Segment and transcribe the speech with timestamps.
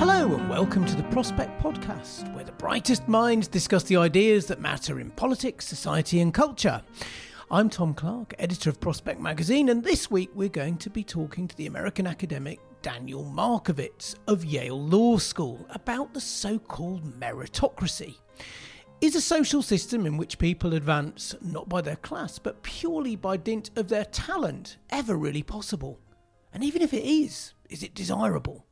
[0.00, 4.58] Hello and welcome to the Prospect Podcast, where the brightest minds discuss the ideas that
[4.58, 6.82] matter in politics, society, and culture.
[7.50, 11.46] I'm Tom Clark, editor of Prospect Magazine, and this week we're going to be talking
[11.46, 18.14] to the American academic Daniel Markovits of Yale Law School about the so called meritocracy.
[19.02, 23.36] Is a social system in which people advance not by their class but purely by
[23.36, 26.00] dint of their talent ever really possible?
[26.54, 28.64] And even if it is, is it desirable?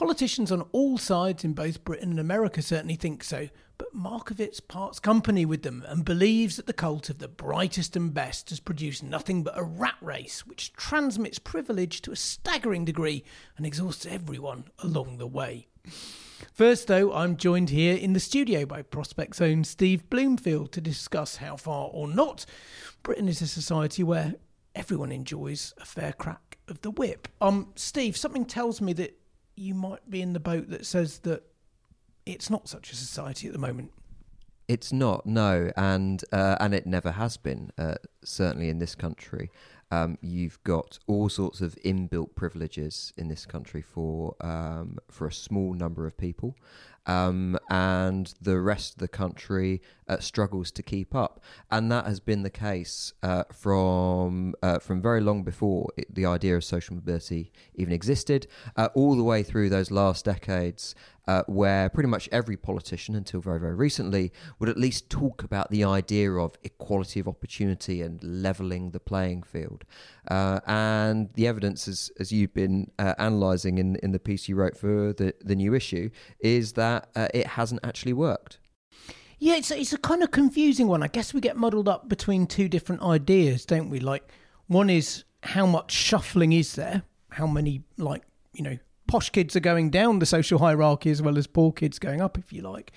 [0.00, 4.98] Politicians on all sides in both Britain and America certainly think so, but Markovits parts
[4.98, 9.02] company with them and believes that the cult of the brightest and best has produced
[9.02, 13.22] nothing but a rat race which transmits privilege to a staggering degree
[13.58, 15.66] and exhausts everyone along the way.
[16.54, 21.36] First, though, I'm joined here in the studio by Prospect's own Steve Bloomfield to discuss
[21.36, 22.46] how far or not
[23.02, 24.36] Britain is a society where
[24.74, 27.28] everyone enjoys a fair crack of the whip.
[27.42, 29.19] Um, Steve, something tells me that
[29.60, 31.42] you might be in the boat that says that
[32.24, 33.92] it's not such a society at the moment.
[34.68, 37.72] It's not, no, and uh, and it never has been.
[37.76, 39.50] Uh, certainly in this country,
[39.90, 45.32] um, you've got all sorts of inbuilt privileges in this country for um, for a
[45.32, 46.56] small number of people,
[47.10, 51.34] um, and the rest of the country uh, struggles to keep up,
[51.70, 56.26] and that has been the case uh, from uh, from very long before it, the
[56.36, 60.94] idea of social mobility even existed, uh, all the way through those last decades,
[61.26, 65.70] uh, where pretty much every politician, until very very recently, would at least talk about
[65.70, 69.84] the idea of equality of opportunity and leveling the playing field,
[70.28, 74.76] uh, and the evidence, as as you've been analysing in in the piece you wrote
[74.76, 76.10] for the the new issue,
[76.40, 78.58] is that Uh, it hasn't actually worked.
[79.38, 81.02] Yeah, it's a, it's a kind of confusing one.
[81.02, 83.98] I guess we get muddled up between two different ideas, don't we?
[83.98, 84.22] Like,
[84.66, 87.02] one is how much shuffling is there?
[87.30, 88.22] How many, like,
[88.52, 91.98] you know, posh kids are going down the social hierarchy as well as poor kids
[91.98, 92.92] going up, if you like.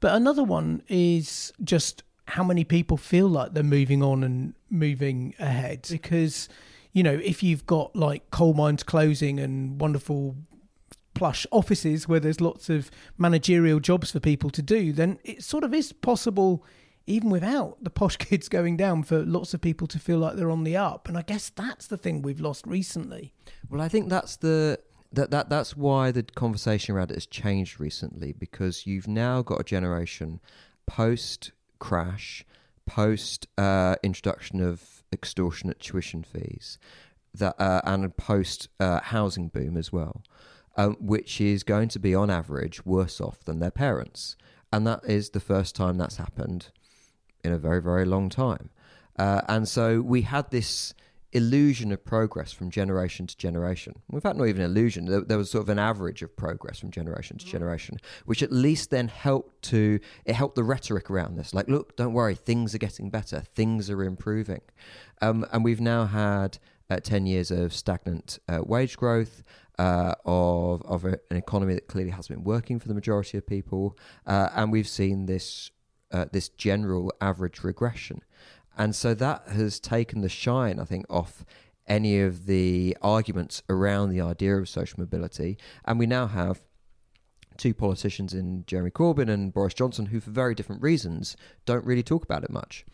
[0.00, 5.34] But another one is just how many people feel like they're moving on and moving
[5.38, 5.86] ahead.
[5.88, 6.48] Because,
[6.92, 10.36] you know, if you've got like coal mines closing and wonderful
[11.14, 15.64] plush offices where there's lots of managerial jobs for people to do, then it sort
[15.64, 16.64] of is possible,
[17.06, 20.50] even without the posh kids going down, for lots of people to feel like they're
[20.50, 21.08] on the up.
[21.08, 23.32] And I guess that's the thing we've lost recently.
[23.68, 24.78] Well, I think that's the
[25.12, 29.60] that, that that's why the conversation around it has changed recently because you've now got
[29.60, 30.40] a generation
[30.86, 32.44] post crash,
[32.86, 36.78] post uh, introduction of extortionate tuition fees,
[37.34, 40.22] that uh, and post uh, housing boom as well,
[40.76, 44.36] um, which is going to be on average worse off than their parents.
[44.72, 46.68] And that is the first time that's happened
[47.44, 48.70] in a very, very long time.
[49.16, 50.94] Uh, and so we had this
[51.34, 53.94] illusion of progress from generation to generation.
[54.12, 55.06] In fact, not even illusion.
[55.06, 58.52] There, there, was sort of an average of progress from generation to generation, which at
[58.52, 61.52] least then helped to it helped the rhetoric around this.
[61.52, 64.62] Like, look, don't worry, things are getting better, things are improving,
[65.20, 69.42] um, and we've now had uh, ten years of stagnant uh, wage growth
[69.78, 73.46] uh, of of a, an economy that clearly hasn't been working for the majority of
[73.46, 75.70] people, uh, and we've seen this
[76.12, 78.20] uh, this general average regression,
[78.76, 81.44] and so that has taken the shine, I think, off
[81.86, 86.62] any of the arguments around the idea of social mobility, and we now have
[87.56, 91.36] two politicians in Jeremy Corbyn and Boris Johnson who, for very different reasons,
[91.66, 92.84] don't really talk about it much.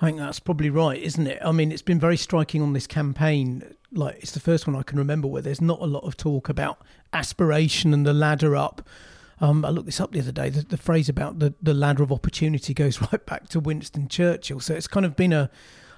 [0.00, 1.38] I think that's probably right, isn't it?
[1.44, 4.82] I mean, it's been very striking on this campaign like it's the first one I
[4.82, 6.82] can remember where there's not a lot of talk about
[7.12, 8.86] aspiration and the ladder up.
[9.40, 10.50] Um, I looked this up the other day.
[10.50, 14.60] The, the phrase about the, the ladder of opportunity goes right back to Winston Churchill.
[14.60, 15.50] So it's kind of been a,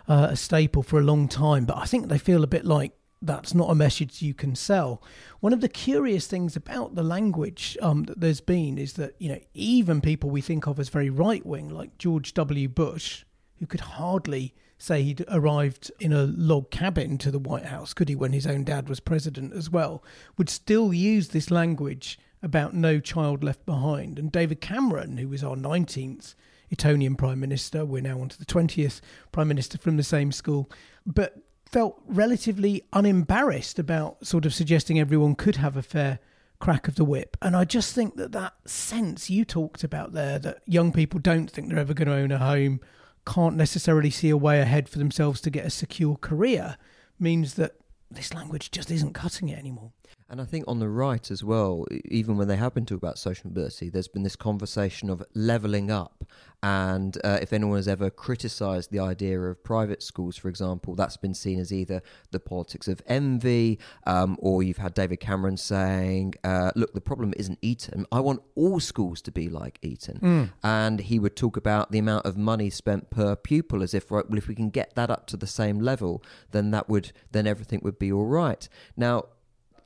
[0.09, 1.65] uh, a staple for a long time.
[1.65, 5.03] But I think they feel a bit like that's not a message you can sell.
[5.41, 9.29] One of the curious things about the language um, that there's been is that you
[9.29, 12.69] know even people we think of as very right wing, like George W.
[12.69, 13.25] Bush,
[13.59, 18.09] who could hardly say he'd arrived in a log cabin to the White House, could
[18.09, 20.03] he, when his own dad was president as well,
[20.39, 24.19] would still use this language about no child left behind.
[24.19, 26.35] And David Cameron, who was our 19th
[26.73, 29.03] Etonian Prime Minister, we're now on to the 20th
[29.33, 30.71] Prime Minister from the same school,
[31.05, 31.37] but
[31.71, 36.19] felt relatively unembarrassed about sort of suggesting everyone could have a fair
[36.59, 37.37] crack of the whip.
[37.41, 41.51] And I just think that that sense you talked about there, that young people don't
[41.51, 42.81] think they're ever going to own a home
[43.27, 46.77] can't necessarily see a way ahead for themselves to get a secure career
[47.19, 47.77] means that
[48.11, 49.93] this language just isn't cutting it anymore.
[50.31, 53.19] And I think on the right as well, even when they have been talking about
[53.19, 56.25] social mobility, there's been this conversation of levelling up.
[56.63, 61.17] And uh, if anyone has ever criticised the idea of private schools, for example, that's
[61.17, 62.01] been seen as either
[62.31, 67.35] the politics of envy, um, or you've had David Cameron saying, uh, look, the problem
[67.37, 68.07] isn't Eton.
[68.13, 70.21] I want all schools to be like Eton.
[70.21, 70.53] Mm.
[70.63, 74.29] And he would talk about the amount of money spent per pupil as if, right,
[74.29, 76.23] well, if we can get that up to the same level,
[76.53, 78.69] then that would, then everything would be all right.
[78.97, 79.25] Now,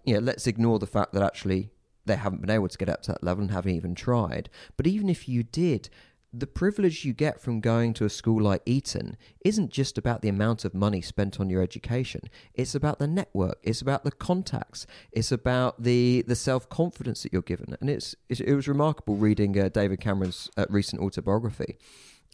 [0.04, 1.70] you know, let's ignore the fact that actually
[2.06, 4.50] they haven't been able to get up to that level and haven't even tried.
[4.76, 5.88] But even if you did,
[6.36, 10.28] the privilege you get from going to a school like Eton isn't just about the
[10.28, 12.22] amount of money spent on your education.
[12.54, 13.58] It's about the network.
[13.62, 14.86] It's about the contacts.
[15.12, 17.76] It's about the the self confidence that you're given.
[17.80, 21.78] And it's, it was remarkable reading uh, David Cameron's uh, recent autobiography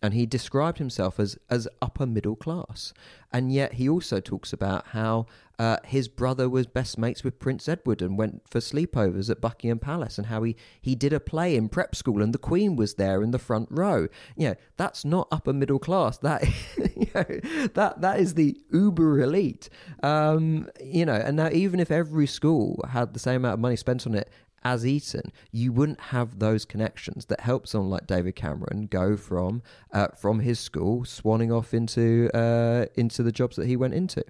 [0.02, 2.92] and he described himself as as upper middle class
[3.32, 5.26] and yet he also talks about how
[5.60, 9.78] uh, his brother was best mates with Prince Edward and went for sleepovers at Buckingham
[9.78, 12.94] Palace and how he, he did a play in prep school and the Queen was
[12.94, 14.08] there in the front row.
[14.36, 16.16] You know, that's not upper middle class.
[16.16, 16.48] That
[16.78, 19.68] you know, that that is the uber elite.
[20.02, 23.76] Um, you know, and now even if every school had the same amount of money
[23.76, 24.30] spent on it
[24.64, 29.60] as Eton, you wouldn't have those connections that help someone like David Cameron go from
[29.92, 34.24] uh, from his school swanning off into uh, into the jobs that he went into.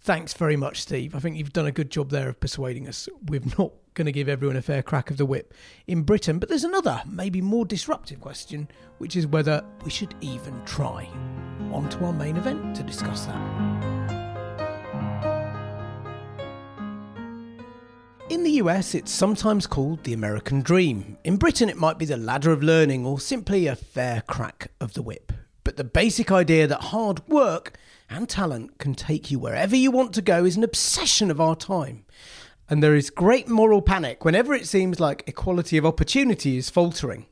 [0.00, 1.14] Thanks very much, Steve.
[1.14, 3.08] I think you've done a good job there of persuading us.
[3.26, 5.54] We're not going to give everyone a fair crack of the whip
[5.86, 8.68] in Britain, but there's another, maybe more disruptive question,
[8.98, 11.08] which is whether we should even try.
[11.72, 14.04] On to our main event to discuss that.
[18.28, 21.16] In the US, it's sometimes called the American Dream.
[21.24, 24.94] In Britain, it might be the ladder of learning or simply a fair crack of
[24.94, 25.32] the whip.
[25.62, 27.78] But the basic idea that hard work
[28.08, 31.56] and talent can take you wherever you want to go is an obsession of our
[31.56, 32.04] time.
[32.68, 37.26] And there is great moral panic whenever it seems like equality of opportunity is faltering.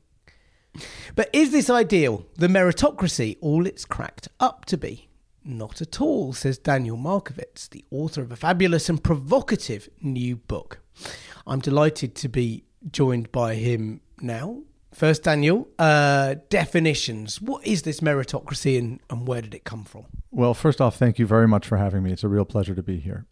[1.15, 5.09] But is this ideal, the meritocracy, all it's cracked up to be?
[5.45, 10.81] Not at all, says Daniel Markovits, the author of a fabulous and provocative new book.
[11.47, 14.63] I'm delighted to be joined by him now.
[14.95, 17.41] First, Daniel, uh, definitions.
[17.41, 20.07] What is this meritocracy and, and where did it come from?
[20.35, 22.11] Well, first off, thank you very much for having me.
[22.11, 23.27] It's a real pleasure to be here.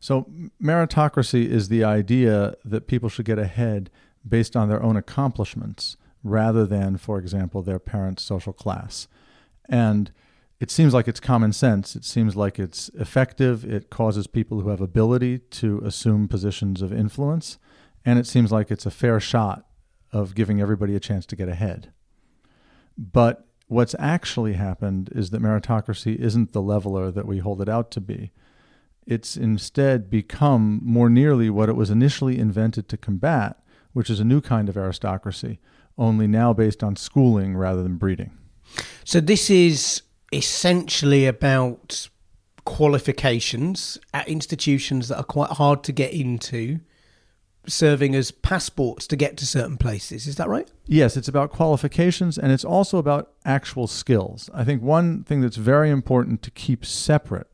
[0.00, 0.26] So,
[0.60, 3.90] meritocracy is the idea that people should get ahead
[4.26, 9.08] based on their own accomplishments rather than, for example, their parents' social class.
[9.68, 10.10] And
[10.58, 11.94] it seems like it's common sense.
[11.94, 13.64] It seems like it's effective.
[13.64, 17.58] It causes people who have ability to assume positions of influence.
[18.06, 19.66] And it seems like it's a fair shot
[20.12, 21.92] of giving everybody a chance to get ahead.
[22.96, 27.90] But what's actually happened is that meritocracy isn't the leveler that we hold it out
[27.90, 28.30] to be.
[29.06, 33.58] It's instead become more nearly what it was initially invented to combat,
[33.94, 35.58] which is a new kind of aristocracy,
[35.96, 38.36] only now based on schooling rather than breeding.
[39.04, 40.02] So this is
[40.32, 42.08] essentially about
[42.64, 46.78] qualifications at institutions that are quite hard to get into
[47.66, 50.26] serving as passports to get to certain places.
[50.26, 50.68] Is that right?
[50.86, 54.50] Yes, it's about qualifications and it's also about actual skills.
[54.52, 57.48] I think one thing that's very important to keep separate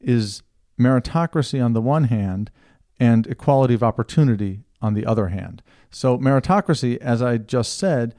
[0.00, 0.42] is
[0.78, 2.50] meritocracy on the one hand
[2.98, 5.62] and equality of opportunity on the other hand.
[5.90, 8.14] So, meritocracy, as I just said,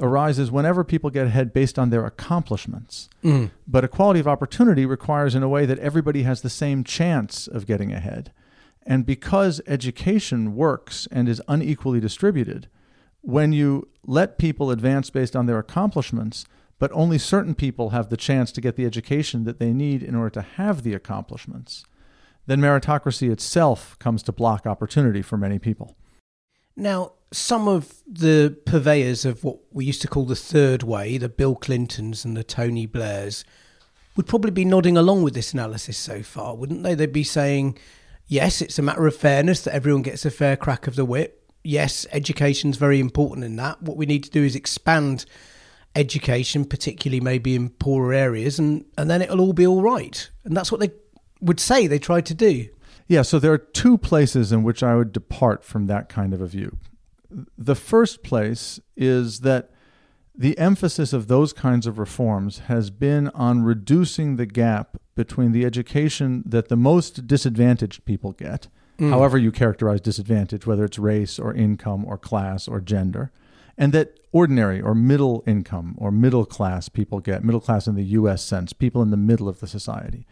[0.00, 3.08] arises whenever people get ahead based on their accomplishments.
[3.22, 3.50] Mm.
[3.66, 7.66] But equality of opportunity requires, in a way, that everybody has the same chance of
[7.66, 8.32] getting ahead.
[8.86, 12.68] And because education works and is unequally distributed,
[13.22, 16.44] when you let people advance based on their accomplishments,
[16.78, 20.14] but only certain people have the chance to get the education that they need in
[20.14, 21.84] order to have the accomplishments,
[22.46, 25.96] then meritocracy itself comes to block opportunity for many people.
[26.76, 31.28] Now, some of the purveyors of what we used to call the third way, the
[31.28, 33.44] Bill Clintons and the Tony Blairs,
[34.16, 36.94] would probably be nodding along with this analysis so far, wouldn't they?
[36.94, 37.78] They'd be saying,
[38.34, 41.48] yes, it's a matter of fairness that everyone gets a fair crack of the whip.
[41.62, 43.80] Yes, education's very important in that.
[43.80, 45.24] What we need to do is expand
[45.94, 50.28] education, particularly maybe in poorer areas, and, and then it'll all be all right.
[50.44, 50.90] And that's what they
[51.40, 52.68] would say they tried to do.
[53.06, 56.40] Yeah, so there are two places in which I would depart from that kind of
[56.40, 56.76] a view.
[57.56, 59.70] The first place is that
[60.36, 65.64] the emphasis of those kinds of reforms has been on reducing the gap between the
[65.64, 68.66] education that the most disadvantaged people get,
[68.98, 69.10] mm.
[69.10, 73.30] however you characterize disadvantage, whether it's race or income or class or gender,
[73.78, 78.04] and that ordinary or middle income or middle class people get, middle class in the
[78.04, 80.26] US sense, people in the middle of the society.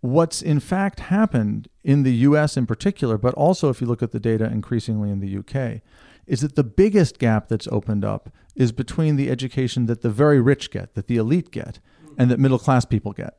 [0.00, 4.12] What's in fact happened in the US in particular, but also if you look at
[4.12, 5.80] the data increasingly in the UK,
[6.26, 10.40] is that the biggest gap that's opened up is between the education that the very
[10.40, 11.78] rich get, that the elite get,
[12.18, 13.38] and that middle class people get.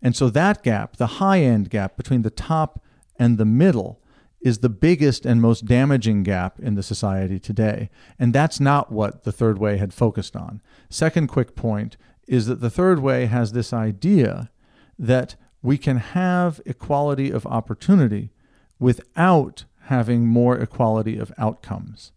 [0.00, 2.82] And so that gap, the high end gap between the top
[3.18, 4.00] and the middle,
[4.40, 7.88] is the biggest and most damaging gap in the society today.
[8.18, 10.60] And that's not what the third way had focused on.
[10.90, 11.96] Second quick point
[12.28, 14.50] is that the third way has this idea
[14.98, 18.30] that we can have equality of opportunity
[18.78, 22.12] without having more equality of outcomes.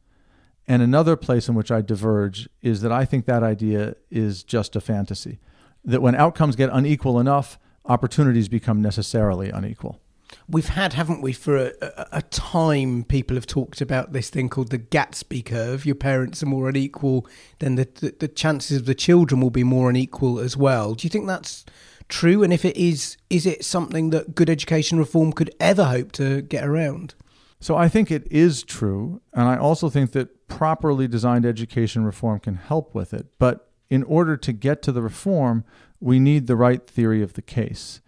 [0.67, 4.75] And another place in which I diverge is that I think that idea is just
[4.75, 5.39] a fantasy.
[5.85, 10.01] That when outcomes get unequal enough, opportunities become necessarily unequal.
[10.49, 14.49] We've had, haven't we, for a, a, a, time, people have talked about this thing
[14.49, 15.85] called the Gatsby curve.
[15.85, 17.25] Your parents are more unequal,
[17.59, 20.95] then the, the, the chances of the children will be more unequal as well.
[20.95, 21.65] Do you think that's
[22.09, 22.43] true?
[22.43, 26.41] And if it is, is it something that good education reform could ever hope to
[26.41, 27.15] get around?
[27.61, 29.21] So I think it is true.
[29.33, 33.27] And I also think that properly designed education reform can help with it.
[33.39, 35.63] But in order to get to the reform,
[35.99, 38.01] we need the right theory of the case.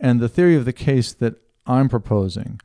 [0.00, 1.36] And the theory of the case that
[1.66, 2.60] I'm proposing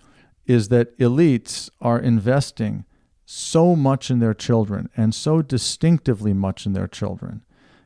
[0.46, 2.86] is that elites are investing
[3.26, 7.44] so much in their children and so distinctively much in their children.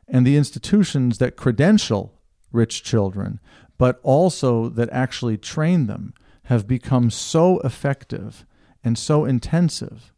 [0.08, 2.14] And the institutions that credential
[2.52, 3.40] rich children,
[3.76, 8.46] but also that actually train them, have become so effective
[8.82, 10.13] and so intensive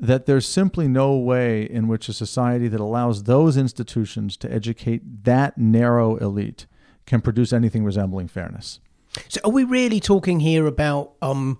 [0.00, 5.24] that there's simply no way in which a society that allows those institutions to educate
[5.24, 6.66] that narrow elite
[7.06, 8.80] can produce anything resembling fairness.
[9.28, 11.58] So, are we really talking here about um,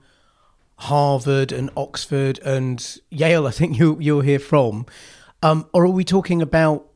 [0.77, 3.47] Harvard and Oxford and Yale?
[3.47, 4.87] I think you you're here from,
[5.43, 6.87] um, or are we talking about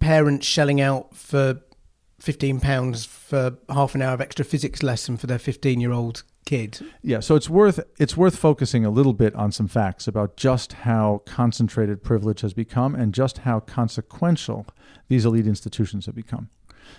[0.00, 1.60] parents shelling out for
[2.20, 6.22] fifteen pounds for half an hour of extra physics lesson for their fifteen year old
[6.44, 6.80] kid.
[7.02, 10.72] Yeah, so it's worth it's worth focusing a little bit on some facts about just
[10.72, 14.66] how concentrated privilege has become and just how consequential
[15.08, 16.48] these elite institutions have become.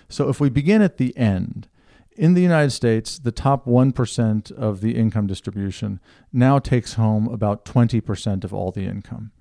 [0.08, 1.68] So if we begin at the end,
[2.16, 6.00] in the United States, the top 1% of the income distribution
[6.32, 9.32] now takes home about 20% of all the income.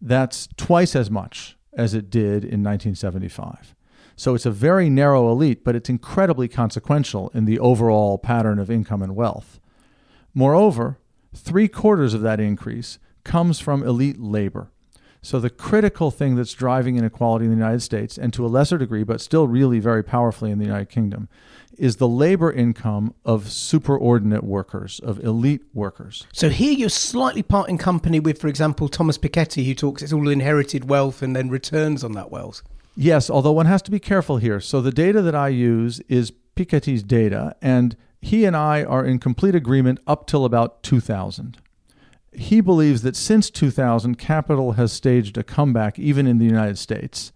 [0.00, 3.74] That's twice as much as it did in 1975.
[4.18, 8.68] So it's a very narrow elite, but it's incredibly consequential in the overall pattern of
[8.68, 9.60] income and wealth.
[10.34, 10.98] Moreover,
[11.32, 14.72] three quarters of that increase comes from elite labor.
[15.22, 18.76] So the critical thing that's driving inequality in the United States, and to a lesser
[18.76, 21.28] degree, but still really very powerfully in the United Kingdom,
[21.76, 26.26] is the labor income of superordinate workers, of elite workers.
[26.32, 30.28] So here you're slightly parting company with, for example, Thomas Piketty, who talks it's all
[30.28, 32.62] inherited wealth and then returns on that wealth.
[33.00, 34.58] Yes, although one has to be careful here.
[34.58, 39.20] So the data that I use is Piketty's data, and he and I are in
[39.20, 41.58] complete agreement up till about 2000.
[42.32, 47.30] He believes that since 2000, capital has staged a comeback even in the United States.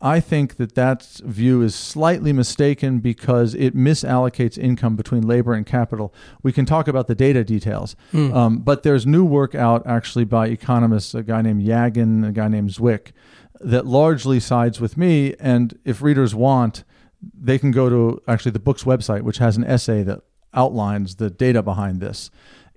[0.00, 5.64] I think that that view is slightly mistaken because it misallocates income between labor and
[5.64, 6.12] capital.
[6.42, 8.34] We can talk about the data details, mm.
[8.34, 12.48] um, but there's new work out actually by economists, a guy named Yagan, a guy
[12.48, 13.12] named Zwick,
[13.60, 15.34] that largely sides with me.
[15.38, 16.84] And if readers want,
[17.22, 20.20] they can go to actually the book's website, which has an essay that
[20.54, 22.30] outlines the data behind this.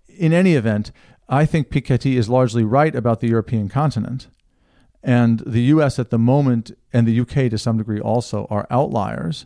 [0.07, 0.91] In any event,
[1.27, 4.27] I think Piketty is largely right about the European continent.
[5.01, 9.45] And the US at the moment, and the UK to some degree also, are outliers.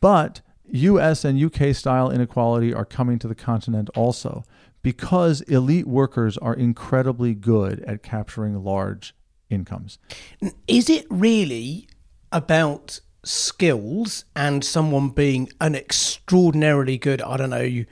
[0.00, 0.40] But
[0.72, 4.42] US and UK style inequality are coming to the continent also
[4.82, 9.14] because elite workers are incredibly good at capturing large
[9.52, 9.98] incomes.
[10.66, 11.88] Is it really
[12.30, 17.84] about skills and someone being an extraordinarily good, I don't know,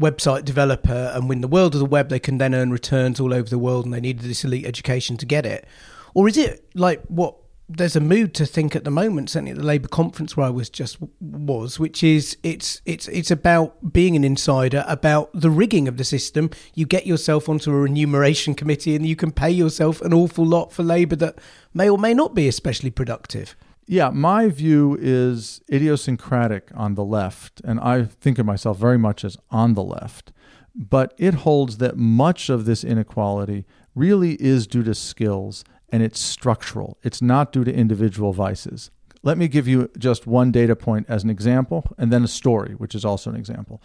[0.00, 3.32] website developer and win the world of the web, they can then earn returns all
[3.32, 5.66] over the world and they needed this elite education to get it?
[6.14, 7.36] Or is it like what
[7.68, 10.50] there's a mood to think at the moment, certainly at the Labour conference where I
[10.50, 15.88] was just was, which is it's it's it's about being an insider, about the rigging
[15.88, 16.50] of the system.
[16.74, 20.72] You get yourself onto a remuneration committee, and you can pay yourself an awful lot
[20.72, 21.38] for labour that
[21.74, 23.56] may or may not be especially productive.
[23.88, 29.24] Yeah, my view is idiosyncratic on the left, and I think of myself very much
[29.24, 30.32] as on the left.
[30.74, 36.20] But it holds that much of this inequality really is due to skills and it's
[36.20, 36.98] structural.
[37.02, 38.90] It's not due to individual vices.
[39.22, 42.74] Let me give you just one data point as an example, and then a story,
[42.74, 43.82] which is also an example.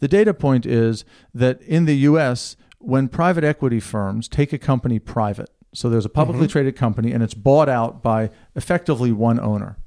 [0.00, 4.98] The data point is that in the US, when private equity firms take a company
[4.98, 6.52] private, so there's a publicly mm-hmm.
[6.52, 9.78] traded company and it's bought out by effectively one owner,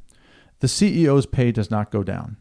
[0.59, 2.37] the CEO's pay does not go down.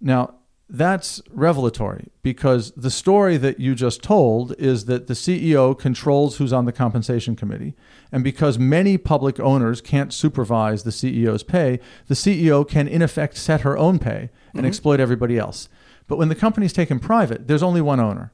[0.00, 0.36] Now,
[0.68, 6.52] that's revelatory because the story that you just told is that the CEO controls who's
[6.52, 7.74] on the compensation committee.
[8.10, 13.36] And because many public owners can't supervise the CEO's pay, the CEO can, in effect,
[13.36, 14.66] set her own pay and mm-hmm.
[14.66, 15.68] exploit everybody else.
[16.08, 18.32] But when the company's taken private, there's only one owner.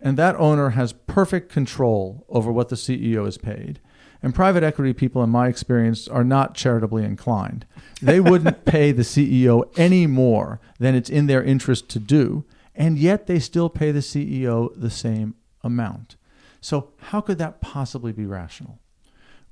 [0.00, 3.80] And that owner has perfect control over what the CEO is paid.
[4.22, 7.66] And private equity people, in my experience, are not charitably inclined.
[8.00, 12.98] They wouldn't pay the CEO any more than it's in their interest to do, and
[12.98, 16.16] yet they still pay the CEO the same amount.
[16.60, 18.78] So, how could that possibly be rational?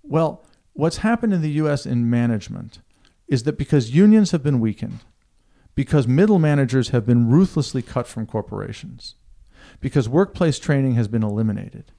[0.02, 2.78] Well, what's happened in the US in management
[3.26, 5.00] is that because unions have been weakened,
[5.74, 9.16] because middle managers have been ruthlessly cut from corporations,
[9.80, 11.92] because workplace training has been eliminated,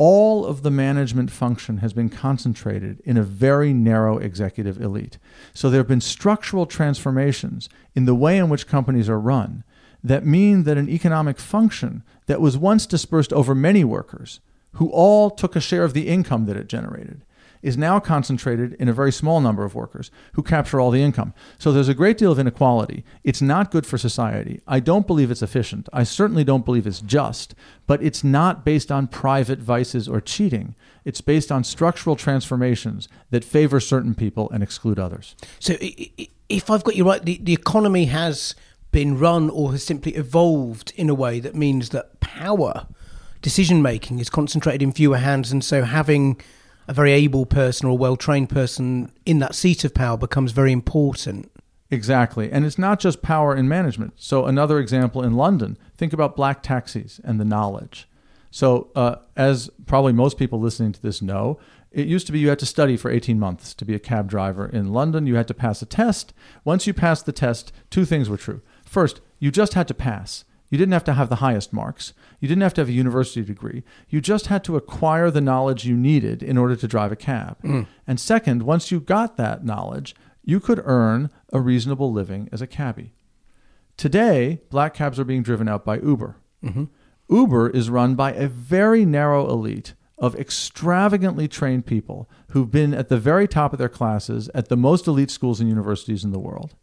[0.00, 5.18] all of the management function has been concentrated in a very narrow executive elite.
[5.52, 9.62] So there have been structural transformations in the way in which companies are run
[10.02, 14.40] that mean that an economic function that was once dispersed over many workers,
[14.76, 17.20] who all took a share of the income that it generated,
[17.62, 21.34] is now concentrated in a very small number of workers who capture all the income.
[21.58, 23.04] So there's a great deal of inequality.
[23.22, 24.60] It's not good for society.
[24.66, 25.88] I don't believe it's efficient.
[25.92, 27.54] I certainly don't believe it's just,
[27.86, 30.74] but it's not based on private vices or cheating.
[31.04, 35.34] It's based on structural transformations that favor certain people and exclude others.
[35.58, 35.76] So
[36.48, 38.54] if I've got you right, the, the economy has
[38.90, 42.86] been run or has simply evolved in a way that means that power,
[43.40, 46.40] decision making, is concentrated in fewer hands, and so having
[46.90, 50.50] a very able person or a well trained person in that seat of power becomes
[50.50, 51.48] very important.
[51.88, 52.50] Exactly.
[52.50, 54.14] And it's not just power in management.
[54.16, 58.08] So, another example in London, think about black taxis and the knowledge.
[58.50, 61.60] So, uh, as probably most people listening to this know,
[61.92, 64.28] it used to be you had to study for 18 months to be a cab
[64.28, 65.28] driver in London.
[65.28, 66.32] You had to pass a test.
[66.64, 68.62] Once you passed the test, two things were true.
[68.84, 70.44] First, you just had to pass.
[70.70, 72.14] You didn't have to have the highest marks.
[72.38, 73.82] You didn't have to have a university degree.
[74.08, 77.60] You just had to acquire the knowledge you needed in order to drive a cab.
[77.62, 77.86] Mm.
[78.06, 82.66] And second, once you got that knowledge, you could earn a reasonable living as a
[82.68, 83.12] cabbie.
[83.96, 86.36] Today, black cabs are being driven out by Uber.
[86.64, 86.84] Mm-hmm.
[87.28, 93.08] Uber is run by a very narrow elite of extravagantly trained people who've been at
[93.08, 96.38] the very top of their classes at the most elite schools and universities in the
[96.38, 96.74] world.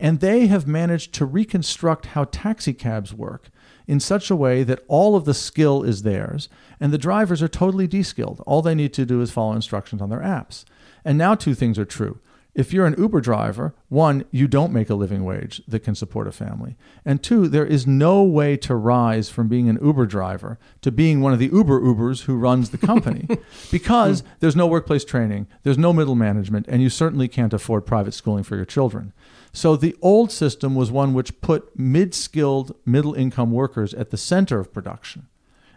[0.00, 3.50] And they have managed to reconstruct how taxicabs work
[3.86, 6.48] in such a way that all of the skill is theirs
[6.80, 8.42] and the drivers are totally de-skilled.
[8.46, 10.64] All they need to do is follow instructions on their apps.
[11.04, 12.18] And now two things are true.
[12.52, 16.26] If you're an Uber driver, one, you don't make a living wage that can support
[16.26, 16.76] a family.
[17.04, 21.20] And two, there is no way to rise from being an Uber driver to being
[21.20, 23.28] one of the Uber Ubers who runs the company
[23.70, 28.14] because there's no workplace training, there's no middle management, and you certainly can't afford private
[28.14, 29.12] schooling for your children.
[29.52, 34.16] So the old system was one which put mid skilled, middle income workers at the
[34.16, 35.28] center of production.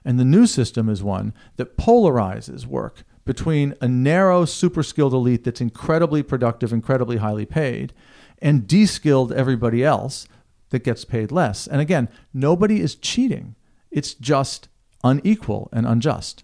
[0.06, 5.44] And the new system is one that polarizes work between a narrow, super skilled elite
[5.44, 7.94] that's incredibly productive, incredibly highly paid,
[8.42, 10.28] and de skilled everybody else
[10.70, 11.68] that gets paid less.
[11.68, 13.56] And again, nobody is cheating,
[13.92, 14.68] it's just
[15.04, 16.44] unequal and unjust.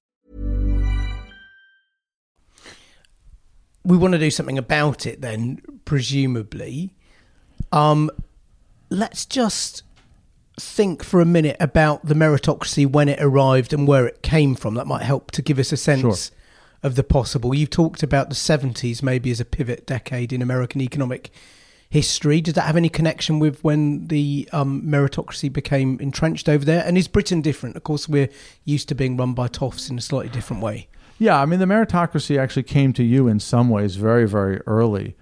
[3.83, 6.93] We want to do something about it then presumably.
[7.71, 8.09] Um
[8.89, 9.83] let's just
[10.59, 14.75] think for a minute about the meritocracy when it arrived and where it came from.
[14.75, 16.37] That might help to give us a sense Sure.
[16.83, 17.55] of the possible.
[17.55, 21.31] You've talked about the 70s maybe as a pivot decade in american economic
[21.89, 22.41] history.
[22.41, 26.83] Does that have any connection with when the um, meritocracy became entrenched over there?
[26.85, 27.75] And is britain different?
[27.75, 28.29] Of course we're
[28.65, 30.87] used to being run by toffs in a slightly different way
[31.21, 35.15] Yeah, I mean, the meritocracy actually came to you in some ways very, very early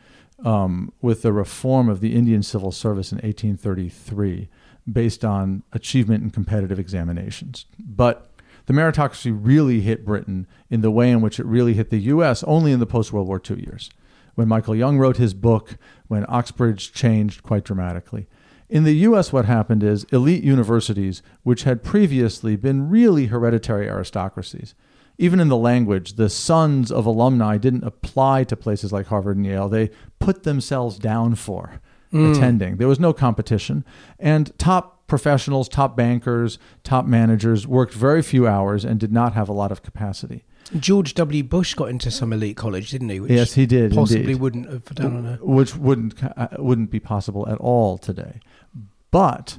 [0.45, 4.47] um, with the reform of the Indian Civil Service in 1833
[4.89, 7.65] based on achievement in competitive examinations.
[7.77, 8.31] But
[8.65, 12.43] the meritocracy really hit Britain in the way in which it really hit the U.S.
[12.43, 13.89] only in the post World War II years,
[14.35, 15.75] when Michael Young wrote his book,
[16.07, 18.29] when Oxbridge changed quite dramatically.
[18.69, 24.75] In the US, what happened is elite universities, which had previously been really hereditary aristocracies,
[25.19, 29.45] even in the language, the sons of alumni didn't apply to places like Harvard and
[29.45, 29.69] Yale.
[29.69, 32.77] They put themselves down for attending.
[32.77, 33.84] There was no competition.
[34.17, 39.47] And top professionals, top bankers, top managers worked very few hours and did not have
[39.49, 40.43] a lot of capacity.
[40.79, 41.43] George W.
[41.43, 43.19] Bush got into some elite college, didn't he?
[43.19, 44.39] Which Yes, he did, Possibly indeed.
[44.39, 45.36] wouldn't have done on a.
[45.41, 48.39] which wouldn't uh, wouldn't be possible at all today.
[49.12, 49.58] But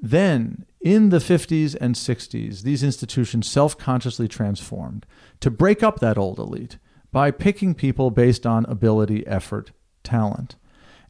[0.00, 5.04] then in the 50s and 60s, these institutions self-consciously transformed
[5.40, 6.78] to break up that old elite
[7.10, 9.72] by picking people based on ability, effort,
[10.04, 10.54] talent.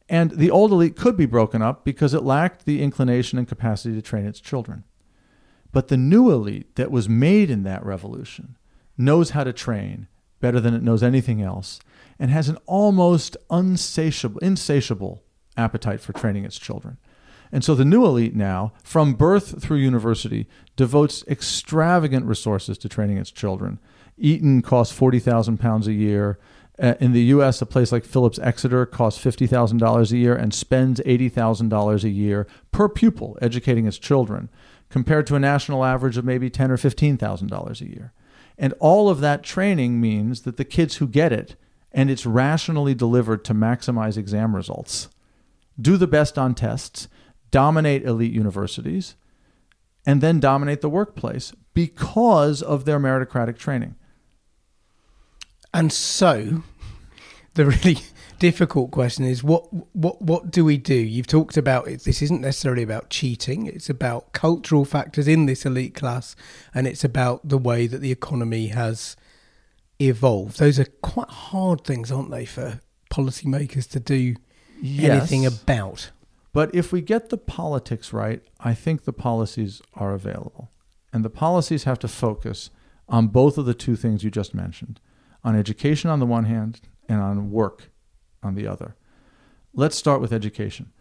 [0.08, 3.94] And the old elite could be broken up because it lacked the inclination and capacity
[3.94, 4.84] to train its children.
[5.72, 8.56] But the new elite that was made in that revolution
[8.96, 10.08] knows how to train
[10.40, 11.80] better than it knows anything else
[12.18, 15.22] and has an almost insatiable
[15.58, 16.96] appetite for training its children.
[17.52, 23.18] And so the new elite now, from birth through university, devotes extravagant resources to training
[23.18, 23.78] its children.
[24.18, 26.38] Eton costs 40,000 pounds a year.
[26.78, 31.00] Uh, in the U.S., a place like Phillips Exeter costs $50,000 a year and spends
[31.00, 34.50] $80,000 a year per pupil educating its children,
[34.90, 38.12] compared to a national average of maybe $10,000 or $15,000 a year.
[38.58, 41.56] And all of that training means that the kids who get it,
[41.92, 45.08] and it's rationally delivered to maximize exam results,
[45.80, 47.08] do the best on tests,
[47.50, 49.16] dominate elite universities,
[50.06, 53.96] and then dominate the workplace because of their meritocratic training.
[55.74, 56.62] And so,
[57.54, 57.98] the really
[58.38, 60.94] difficult question is what what what do we do?
[60.94, 62.04] You've talked about it.
[62.04, 63.66] This isn't necessarily about cheating.
[63.66, 66.36] It's about cultural factors in this elite class,
[66.74, 69.16] and it's about the way that the economy has
[69.98, 70.58] evolved.
[70.58, 72.80] Those are quite hard things, aren't they, for
[73.10, 74.36] policymakers to do
[74.82, 76.10] anything about?
[76.56, 80.70] But if we get the politics right, I think the policies are available.
[81.12, 82.70] And the policies have to focus
[83.10, 84.98] on both of the two things you just mentioned
[85.44, 87.90] on education on the one hand and on work
[88.42, 88.96] on the other.
[89.74, 90.92] Let's start with education.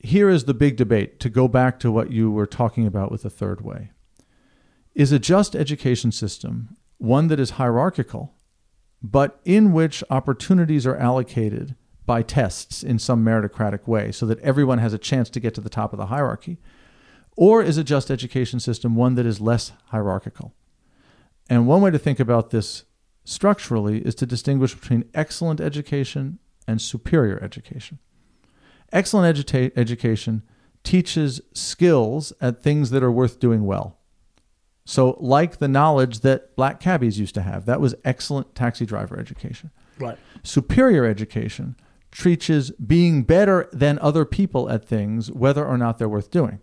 [0.00, 3.22] Here is the big debate to go back to what you were talking about with
[3.22, 3.92] the third way.
[4.92, 8.34] Is a just education system one that is hierarchical,
[9.00, 11.76] but in which opportunities are allocated
[12.08, 15.60] by tests in some meritocratic way so that everyone has a chance to get to
[15.60, 16.56] the top of the hierarchy?
[17.36, 20.54] Or is a just education system one that is less hierarchical?
[21.50, 22.84] And one way to think about this
[23.24, 27.98] structurally is to distinguish between excellent education and superior education.
[28.90, 30.42] Excellent eduta- education
[30.82, 33.98] teaches skills at things that are worth doing well.
[34.86, 39.18] So, like the knowledge that black cabbies used to have, that was excellent taxi driver
[39.18, 39.70] education.
[39.98, 40.16] Right.
[40.42, 41.76] Superior education
[42.12, 46.60] teaches being better than other people at things, whether or not they're worth doing.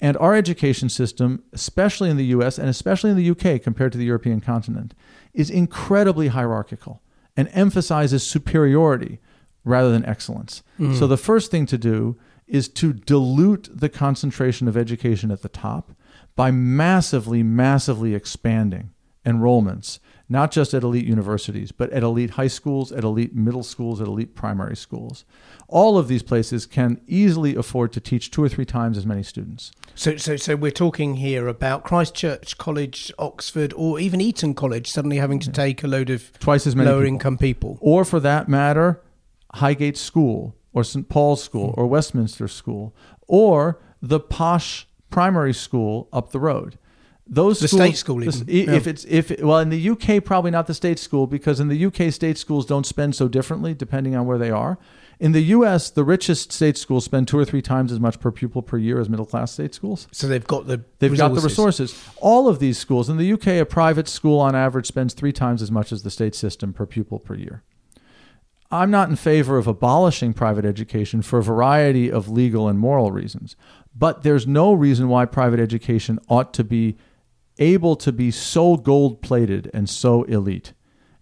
[0.00, 3.98] And our education system, especially in the US and especially in the UK compared to
[3.98, 4.94] the European continent,
[5.32, 7.02] is incredibly hierarchical
[7.36, 9.20] and emphasizes superiority
[9.64, 10.62] rather than excellence.
[10.78, 10.98] Mm.
[10.98, 15.48] So the first thing to do is to dilute the concentration of education at the
[15.48, 15.92] top
[16.36, 18.90] by massively, massively expanding
[19.24, 24.00] enrollments, not just at elite universities, but at elite high schools, at elite middle schools,
[24.00, 25.24] at elite primary schools.
[25.68, 29.22] All of these places can easily afford to teach two or three times as many
[29.22, 29.72] students.
[29.94, 34.90] So, so, so we're talking here about Christ Church College, Oxford, or even Eton College
[34.90, 37.14] suddenly having to take a load of twice as many lower people.
[37.14, 39.00] income people, or for that matter,
[39.54, 41.08] Highgate School or St.
[41.08, 41.80] Paul's School Hmm.
[41.80, 42.94] or Westminster School
[43.28, 46.76] or the posh primary school up the road.
[47.26, 48.90] Those The schools, state school even, If yeah.
[48.90, 52.12] it's if well in the UK probably not the state school because in the UK
[52.12, 54.78] state schools don't spend so differently depending on where they are.
[55.20, 58.30] In the US, the richest state schools spend two or three times as much per
[58.30, 60.06] pupil per year as middle class state schools.
[60.12, 61.92] so they've got the They've got the resources.
[61.92, 62.08] resources.
[62.20, 65.62] All of these schools in the UK, a private school on average spends three times
[65.62, 67.62] as much as the state system per pupil per year.
[68.70, 73.12] I'm not in favor of abolishing private education for a variety of legal and moral
[73.12, 73.54] reasons,
[73.96, 76.96] but there's no reason why private education ought to be
[77.58, 80.72] able to be so gold plated and so elite.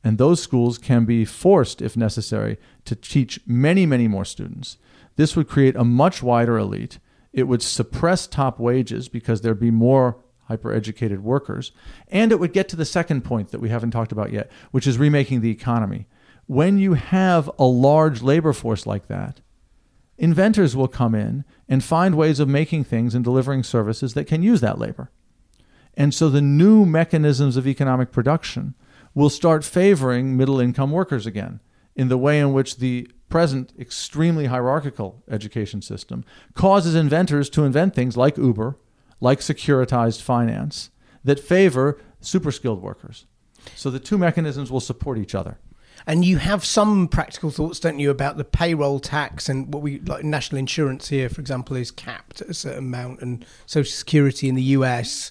[0.05, 4.79] And those schools can be forced, if necessary, to teach many, many more students.
[5.17, 6.99] This would create a much wider elite.
[7.33, 10.19] It would suppress top wages because there'd be more
[10.49, 11.73] hyper-educated workers.
[12.09, 14.87] And it would get to the second point that we haven't talked about yet, which
[14.87, 16.07] is remaking the economy.
[16.47, 19.41] When you have a large labor force like that,
[20.19, 24.43] inventors will come in and find ways of making things and delivering services that can
[24.43, 25.11] use that labor.
[25.95, 28.75] And so the new mechanisms of economic production
[29.15, 31.61] will start favoring middle income workers again
[31.95, 36.25] in the way in which the present extremely hierarchical education system
[36.55, 38.77] causes inventors to invent things like Uber,
[39.21, 40.91] like securitized finance,
[41.25, 43.27] that favor super skilled workers.
[43.75, 45.59] So the two mechanisms will support each other.
[46.07, 50.01] And you have some practical thoughts, don't you, about the payroll tax and what we
[50.01, 54.49] like national insurance here, for example, is capped at a certain amount, and Social Security
[54.49, 55.31] in the US.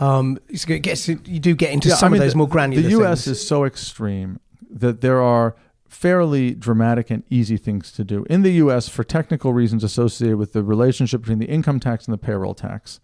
[0.00, 2.48] Um, it gets you do get into Yeah, some I mean, of those the- more
[2.48, 2.82] granular.
[2.82, 3.24] The U.S.
[3.24, 3.38] things.
[3.38, 5.54] is so extreme that there are
[5.88, 8.24] fairly dramatic and easy things to do.
[8.28, 12.12] In the U.S., for technical reasons associated with the relationship between the income tax and
[12.12, 12.98] the payroll tax,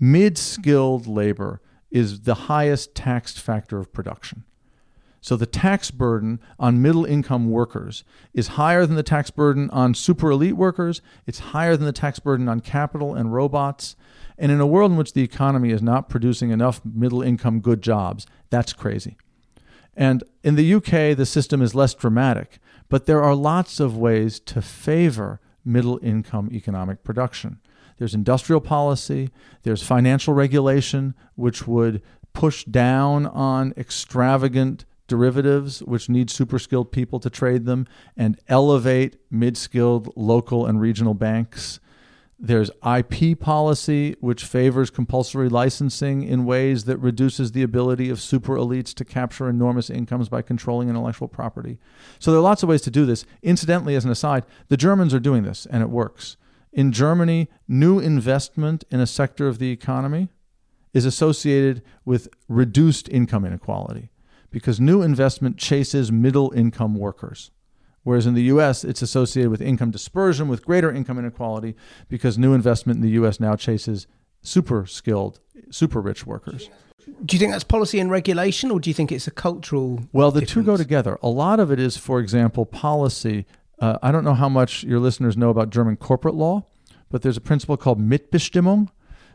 [0.00, 4.44] mid skilled labor is the highest taxed factor of production.
[5.22, 8.02] So the tax burden on middle income workers
[8.34, 11.00] is higher than the tax burden on super elite workers.
[11.26, 13.94] It's higher than the tax burden on capital and robots.
[14.36, 17.82] And in a world in which the economy is not producing enough middle income good
[17.82, 19.16] jobs, that's crazy.
[19.96, 22.58] And in the UK, the system is less dramatic,
[22.88, 27.60] but there are lots of ways to favor middle income economic production.
[27.98, 29.30] There's industrial policy,
[29.62, 37.20] there's financial regulation, which would push down on extravagant derivatives, which need super skilled people
[37.20, 41.80] to trade them, and elevate mid skilled local and regional banks.
[42.38, 48.56] There's IP policy, which favors compulsory licensing in ways that reduces the ability of super
[48.56, 51.78] elites to capture enormous incomes by controlling intellectual property.
[52.18, 53.26] So there are lots of ways to do this.
[53.42, 56.38] Incidentally, as an aside, the Germans are doing this, and it works.
[56.72, 60.30] In Germany, new investment in a sector of the economy
[60.94, 64.08] is associated with reduced income inequality
[64.52, 67.50] because new investment chases middle income workers.
[68.04, 71.74] Whereas in the US, it's associated with income dispersion, with greater income inequality,
[72.08, 74.06] because new investment in the US now chases
[74.42, 76.68] super skilled, super rich workers.
[77.24, 80.00] Do you think that's policy and regulation, or do you think it's a cultural?
[80.12, 81.18] Well, the two go together.
[81.22, 83.46] A lot of it is, for example, policy.
[83.80, 86.66] Uh, I don't know how much your listeners know about German corporate law,
[87.10, 88.88] but there's a principle called Mitbestimmung.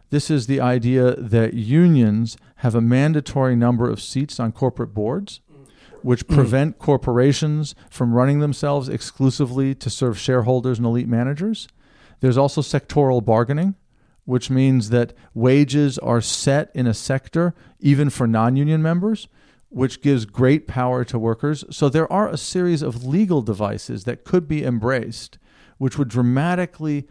[0.09, 5.41] This is the idea that unions have a mandatory number of seats on corporate boards,
[6.01, 6.35] which mm.
[6.35, 11.67] prevent corporations from running themselves exclusively to serve shareholders and elite managers.
[12.21, 13.75] There's also sectoral bargaining,
[14.23, 19.27] which means that wages are set in a sector even for non union members,
[19.69, 21.65] which gives great power to workers.
[21.69, 25.37] So there are a series of legal devices that could be embraced,
[25.77, 27.07] which would dramatically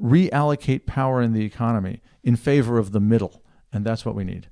[0.00, 3.40] reallocate power in the economy in favor of the middle.
[3.72, 4.48] And that's what we need.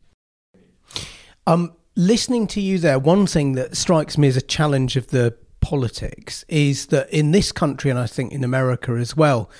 [1.47, 5.37] Um, listening to you there, one thing that strikes me as a challenge of the
[5.61, 9.51] politics is that in this country, and I think in America as well,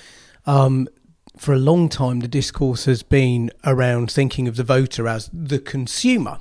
[0.45, 0.87] um,
[1.37, 5.59] for a long time the discourse has been around thinking of the voter as the
[5.59, 6.39] consumer.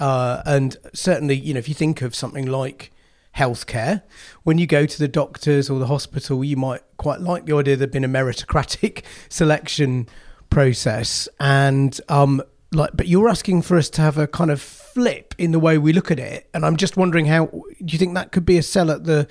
[0.00, 2.90] Uh, and certainly, you know, if you think of something like
[3.36, 4.02] healthcare,
[4.42, 7.76] when you go to the doctors or the hospital, you might quite like the idea
[7.76, 10.08] there'd been a meritocratic selection
[10.52, 11.28] process.
[11.40, 15.52] And um, like, but you're asking for us to have a kind of flip in
[15.52, 16.48] the way we look at it.
[16.54, 19.28] And I'm just wondering how do you think that could be a sell at the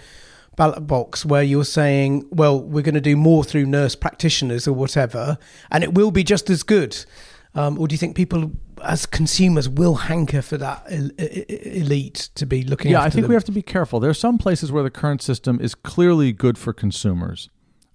[0.55, 4.73] ballot box where you're saying, well, we're going to do more through nurse practitioners or
[4.73, 5.37] whatever,
[5.71, 7.05] and it will be just as good.
[7.53, 8.51] Um, or do you think people,
[8.83, 12.91] as consumers, will hanker for that elite to be looking?
[12.91, 13.29] Yeah, I think them?
[13.29, 13.99] we have to be careful.
[13.99, 17.49] There are some places where the current system is clearly good for consumers,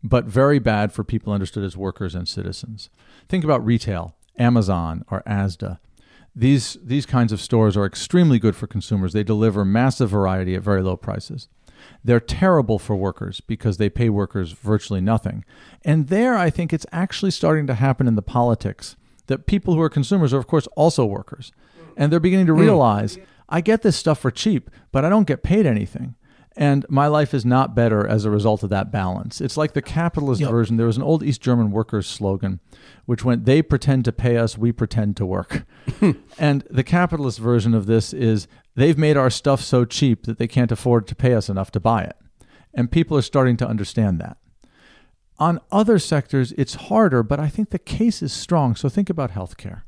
[0.08, 2.90] but very bad for people understood as workers and citizens.
[3.28, 5.78] Think about retail, Amazon or Asda.
[6.34, 9.12] These these kinds of stores are extremely good for consumers.
[9.12, 11.48] They deliver massive variety at very low prices.
[12.04, 15.44] They're terrible for workers because they pay workers virtually nothing.
[15.84, 19.80] And there, I think it's actually starting to happen in the politics that people who
[19.80, 21.52] are consumers are, of course, also workers.
[21.96, 22.60] And they're beginning to hmm.
[22.60, 26.14] realize I get this stuff for cheap, but I don't get paid anything.
[26.56, 29.42] And my life is not better as a result of that balance.
[29.42, 30.50] It's like the capitalist yep.
[30.50, 30.78] version.
[30.78, 32.60] There was an old East German workers slogan,
[33.04, 35.64] which went, They pretend to pay us, we pretend to work.
[36.38, 40.48] and the capitalist version of this is, They've made our stuff so cheap that they
[40.48, 42.16] can't afford to pay us enough to buy it.
[42.72, 44.38] And people are starting to understand that.
[45.38, 48.74] On other sectors, it's harder, but I think the case is strong.
[48.74, 49.82] So think about healthcare.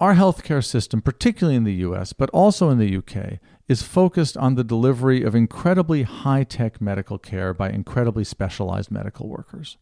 [0.00, 4.54] Our healthcare system, particularly in the US, but also in the UK, is focused on
[4.54, 9.76] the delivery of incredibly high tech medical care by incredibly specialized medical workers.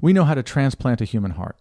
[0.00, 1.56] We know how to transplant a human heart.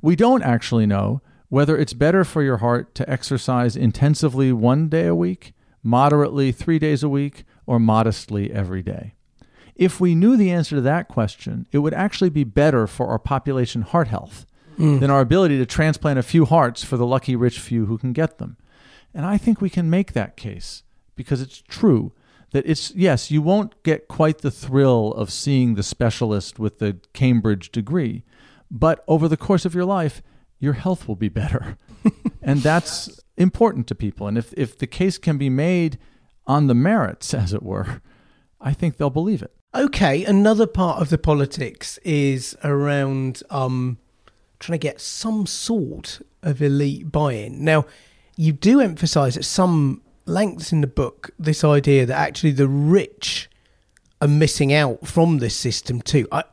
[0.00, 5.06] We don't actually know whether it's better for your heart to exercise intensively one day
[5.06, 9.14] a week, moderately three days a week, or modestly every day.
[9.76, 13.18] If we knew the answer to that question, it would actually be better for our
[13.18, 14.46] population heart health
[14.78, 15.00] mm.
[15.00, 18.12] than our ability to transplant a few hearts for the lucky rich few who can
[18.12, 18.56] get them.
[19.14, 20.82] And I think we can make that case
[21.14, 22.12] because it's true
[22.52, 26.98] that it's, yes, you won't get quite the thrill of seeing the specialist with the
[27.12, 28.24] Cambridge degree,
[28.70, 30.22] but over the course of your life,
[30.58, 31.76] your health will be better.
[32.42, 34.28] and that's important to people.
[34.28, 35.98] And if, if the case can be made
[36.46, 38.00] on the merits, as it were,
[38.60, 39.54] I think they'll believe it.
[39.74, 43.98] Okay, another part of the politics is around um,
[44.60, 47.64] trying to get some sort of elite buy in.
[47.64, 47.86] Now,
[48.36, 53.50] you do emphasize at some lengths in the book this idea that actually the rich
[54.20, 56.26] are missing out from this system too.
[56.30, 56.44] I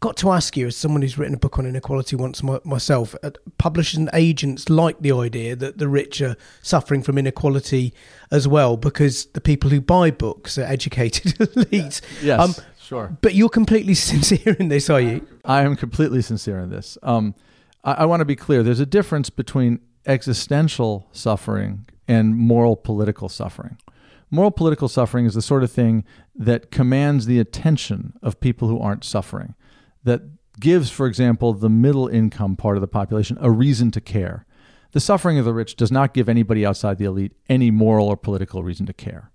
[0.00, 3.14] got to ask you, as someone who's written a book on inequality once my, myself,
[3.22, 7.94] uh, publishers and agents like the idea that the rich are suffering from inequality
[8.32, 12.00] as well because the people who buy books are educated elites.
[12.20, 13.16] Yes, um, sure.
[13.20, 15.26] But you're completely sincere in this, are you?
[15.44, 16.98] I am completely sincere in this.
[17.04, 17.36] Um,
[17.84, 18.64] I, I want to be clear.
[18.64, 23.78] There's a difference between existential suffering and moral political suffering.
[24.30, 28.80] Moral political suffering is the sort of thing that commands the attention of people who
[28.80, 29.54] aren't suffering,
[30.04, 30.22] that
[30.58, 34.46] gives, for example, the middle income part of the population a reason to care.
[34.92, 38.16] The suffering of the rich does not give anybody outside the elite any moral or
[38.16, 39.30] political reason to care.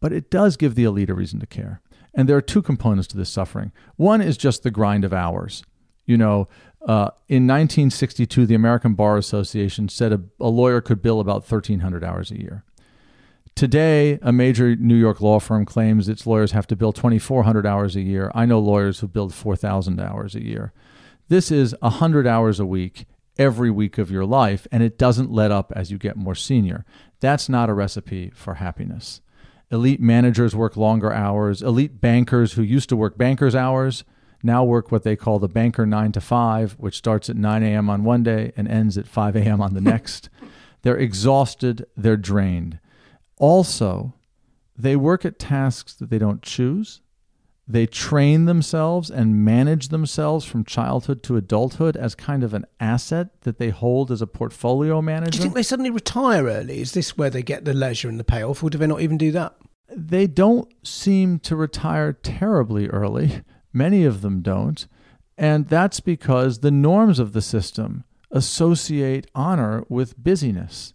[0.00, 1.80] But it does give the elite a reason to care.
[2.14, 3.72] And there are two components to this suffering.
[3.96, 5.64] One is just the grind of hours.
[6.04, 6.48] You know,
[6.86, 12.04] uh, in 1962, the American Bar Association said a, a lawyer could bill about 1,300
[12.04, 12.64] hours a year.
[13.56, 17.96] Today, a major New York law firm claims its lawyers have to bill 2,400 hours
[17.96, 18.30] a year.
[18.34, 20.72] I know lawyers who bill 4,000 hours a year.
[21.28, 25.50] This is 100 hours a week every week of your life, and it doesn't let
[25.50, 26.84] up as you get more senior.
[27.18, 29.20] That's not a recipe for happiness.
[29.72, 31.62] Elite managers work longer hours.
[31.62, 34.04] Elite bankers who used to work bankers' hours
[34.42, 37.88] now work what they call the banker nine to five, which starts at 9 a.m.
[37.90, 39.60] on one day and ends at 5 a.m.
[39.60, 40.28] on the next.
[40.82, 42.78] they're exhausted, they're drained.
[43.38, 44.14] Also,
[44.76, 47.00] they work at tasks that they don't choose.
[47.68, 53.40] They train themselves and manage themselves from childhood to adulthood as kind of an asset
[53.42, 55.32] that they hold as a portfolio manager.
[55.32, 56.80] Do you think they suddenly retire early?
[56.80, 59.18] Is this where they get the leisure and the payoff, or do they not even
[59.18, 59.56] do that?
[59.88, 63.42] They don't seem to retire terribly early.
[63.72, 64.86] Many of them don't.
[65.38, 70.94] And that's because the norms of the system associate honor with busyness.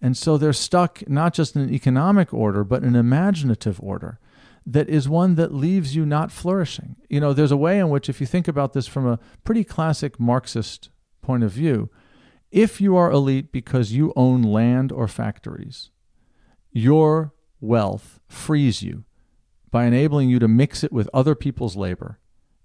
[0.00, 4.18] And so they're stuck not just in an economic order, but an imaginative order
[4.66, 6.96] that is one that leaves you not flourishing.
[7.08, 9.64] You know, there's a way in which, if you think about this from a pretty
[9.64, 10.90] classic Marxist
[11.22, 11.90] point of view,
[12.50, 15.90] if you are elite because you own land or factories,
[16.70, 19.04] your wealth frees you
[19.74, 22.20] by enabling you to mix it with other people's labor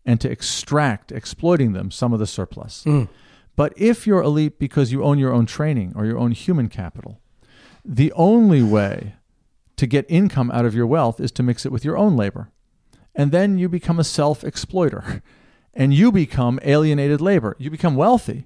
[0.06, 2.84] and to extract, exploiting them, some of the surplus.
[2.86, 3.10] Mm.
[3.56, 7.20] But if you're elite because you own your own training or your own human capital,
[7.84, 9.16] the only way
[9.76, 12.52] to get income out of your wealth is to mix it with your own labor.
[13.16, 15.24] And then you become a self exploiter
[15.74, 17.56] and you become alienated labor.
[17.58, 18.46] You become wealthy,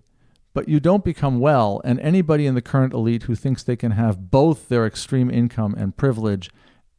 [0.53, 1.81] but you don't become well.
[1.83, 5.75] And anybody in the current elite who thinks they can have both their extreme income
[5.77, 6.49] and privilege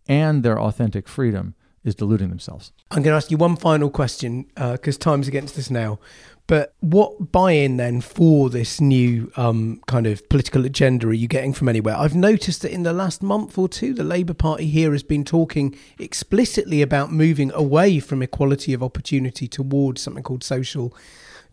[0.08, 2.72] and their authentic freedom is deluding themselves.
[2.90, 5.98] I'm going to ask you one final question because uh, time's against us now.
[6.46, 11.54] But what buy-in then for this new um, kind of political agenda are you getting
[11.54, 11.96] from anywhere?
[11.96, 15.24] I've noticed that in the last month or two, the Labour Party here has been
[15.24, 20.94] talking explicitly about moving away from equality of opportunity towards something called social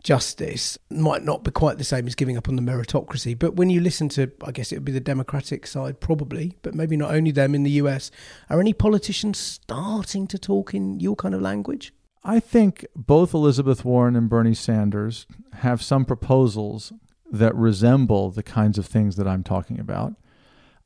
[0.02, 3.38] justice might not be quite the same as giving up on the meritocracy.
[3.38, 6.74] But when you listen to, I guess it would be the Democratic side probably, but
[6.74, 8.10] maybe not only them in the US,
[8.50, 11.92] are any politicians starting to talk in your kind of language?
[12.24, 16.92] I think both Elizabeth Warren and Bernie Sanders have some proposals
[17.30, 20.14] that resemble the kinds of things that I'm talking about.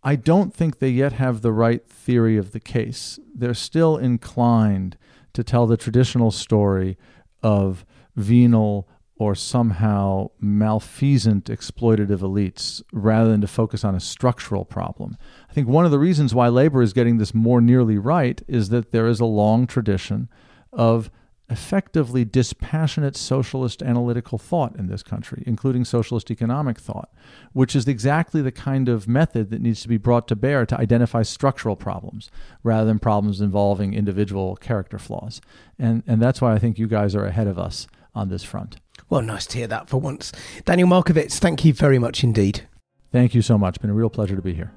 [0.03, 3.19] I don't think they yet have the right theory of the case.
[3.35, 4.97] They're still inclined
[5.33, 6.97] to tell the traditional story
[7.43, 8.89] of venal
[9.19, 15.17] or somehow malfeasant exploitative elites rather than to focus on a structural problem.
[15.49, 18.69] I think one of the reasons why Labour is getting this more nearly right is
[18.69, 20.29] that there is a long tradition
[20.73, 21.11] of
[21.49, 27.09] effectively dispassionate socialist analytical thought in this country, including socialist economic thought,
[27.53, 30.79] which is exactly the kind of method that needs to be brought to bear to
[30.79, 32.31] identify structural problems
[32.65, 35.41] rather than problems involving individual character flaws.
[35.79, 38.79] And, and that's why I think you guys are ahead of us on this front.
[39.09, 40.33] Well, nice to hear that for once.
[40.65, 42.69] Daniel Markovits, thank you very much indeed.
[43.13, 43.77] Thank you so much.
[43.77, 44.73] It's been a real pleasure to be here.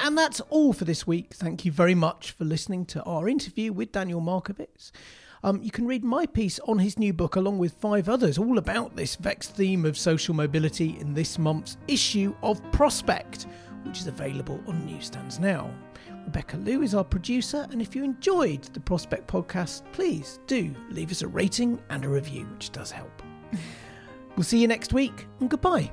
[0.00, 1.32] And that's all for this week.
[1.32, 4.90] Thank you very much for listening to our interview with Daniel Markovits.
[5.44, 8.56] Um, you can read my piece on his new book along with five others, all
[8.56, 13.46] about this vexed theme of social mobility in this month's issue of Prospect,
[13.82, 15.70] which is available on newsstands now.
[16.24, 21.10] Rebecca Liu is our producer, and if you enjoyed the Prospect podcast, please do leave
[21.10, 23.22] us a rating and a review, which does help.
[24.36, 25.92] we'll see you next week, and goodbye.